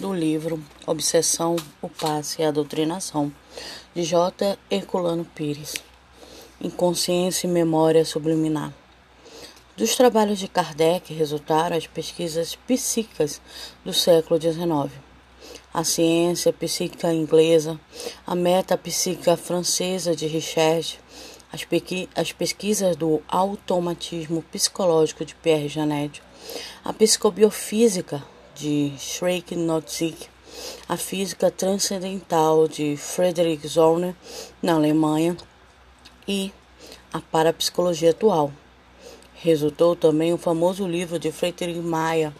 [0.00, 3.30] do livro Obsessão, o Passe e a Doutrinação,
[3.94, 4.58] de J.
[4.70, 5.74] Herculano Pires.
[6.58, 8.72] Inconsciência e Memória Subliminar.
[9.76, 13.42] Dos trabalhos de Kardec resultaram as pesquisas psíquicas
[13.84, 14.90] do século XIX.
[15.72, 17.78] A ciência psíquica inglesa,
[18.26, 20.98] a metapsíquica francesa de Richard,
[21.52, 21.66] as,
[22.16, 26.22] as pesquisas do automatismo psicológico de Pierre Janet,
[26.82, 28.24] a psicobiofísica
[28.54, 30.28] de Shrek Nozick,
[30.88, 34.14] a física transcendental de Friedrich Zorner,
[34.62, 35.36] na Alemanha,
[36.26, 36.52] e
[37.12, 38.52] a parapsicologia atual.
[39.34, 42.34] Resultou também o famoso livro de Friedrich Maia,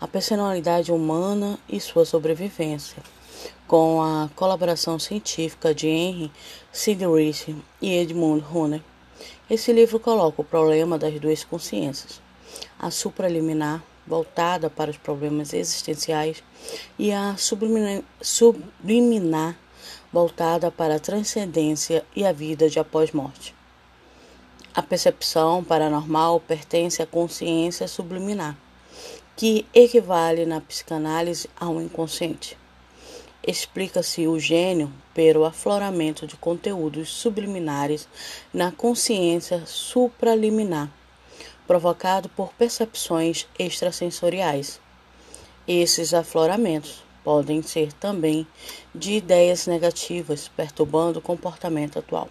[0.00, 3.02] A Personalidade Humana e Sua Sobrevivência,
[3.66, 6.32] com a colaboração científica de Henry
[6.72, 8.82] Siderich e Edmund Hunter.
[9.50, 12.20] Esse livro coloca o problema das duas consciências,
[12.78, 16.42] a supraliminar voltada para os problemas existenciais
[16.98, 19.56] e a subliminar
[20.12, 23.54] voltada para a transcendência e a vida de após-morte.
[24.74, 28.56] A percepção paranormal pertence à consciência subliminar,
[29.36, 32.56] que equivale na psicanálise ao inconsciente.
[33.46, 38.08] Explica-se o gênio pelo afloramento de conteúdos subliminares
[38.52, 40.90] na consciência supraliminar
[41.68, 44.80] provocado por percepções extrasensoriais.
[45.66, 48.46] Esses afloramentos podem ser também
[48.94, 52.30] de ideias negativas, perturbando o comportamento atual.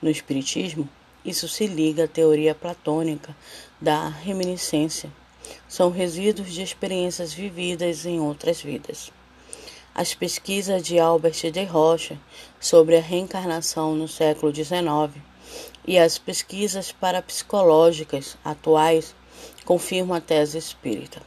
[0.00, 0.88] No Espiritismo,
[1.22, 3.36] isso se liga à teoria platônica
[3.78, 5.12] da reminiscência.
[5.68, 9.12] São resíduos de experiências vividas em outras vidas.
[9.94, 12.18] As pesquisas de Albert de Rocha
[12.58, 15.29] sobre a reencarnação no século XIX
[15.86, 19.14] e as pesquisas parapsicológicas atuais
[19.64, 21.22] confirmam a tese espírita.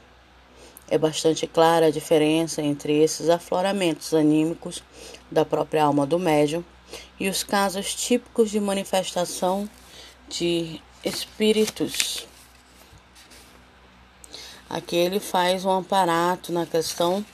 [0.90, 4.84] É bastante clara a diferença entre esses afloramentos anímicos
[5.32, 6.64] da própria alma do médium
[7.20, 9.68] e os casos típicos de manifestação
[10.30, 12.28] de espíritos.
[14.70, 17.26] Aqui ele faz um aparato na questão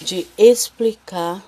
[0.00, 1.44] de explicar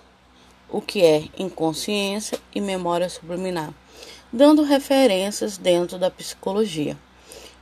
[0.69, 3.73] o que é inconsciência e memória subliminar
[4.33, 6.97] dando referências dentro da psicologia.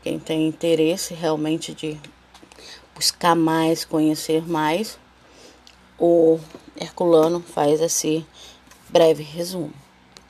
[0.02, 1.98] Quem tem interesse realmente de
[2.94, 4.98] buscar mais, conhecer mais,
[5.98, 6.38] o
[6.76, 8.24] Herculano faz esse
[8.88, 9.72] breve resumo.